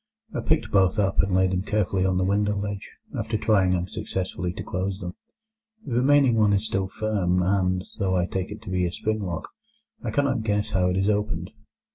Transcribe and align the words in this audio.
I 0.33 0.39
picked 0.39 0.71
both 0.71 0.97
up, 0.97 1.19
and 1.21 1.31
laid 1.31 1.51
them 1.51 1.61
carefully 1.61 2.07
on 2.07 2.17
the 2.17 2.23
window 2.23 2.57
ledge, 2.57 2.89
after 3.15 3.37
trying 3.37 3.75
unsuccessfully 3.75 4.51
to 4.53 4.63
close 4.63 4.99
them. 4.99 5.13
The 5.85 5.93
remaining 5.93 6.37
one 6.37 6.53
is 6.53 6.65
still 6.65 6.87
firm, 6.87 7.43
and, 7.43 7.83
though 7.99 8.15
I 8.15 8.25
take 8.25 8.49
it 8.49 8.63
to 8.63 8.71
be 8.71 8.87
a 8.87 8.91
spring 8.91 9.21
lock, 9.21 9.49
I 10.03 10.09
cannot 10.09 10.41
guess 10.41 10.71
how 10.71 10.87
it 10.89 10.97
is 10.97 11.07
opened. 11.07 11.51